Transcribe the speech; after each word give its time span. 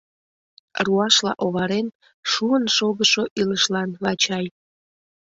Руашла 0.85 1.31
оварен, 1.45 1.87
шуын 2.31 2.63
шогышо 2.75 3.23
илышлан 3.39 3.89
Вачай. 4.03 4.45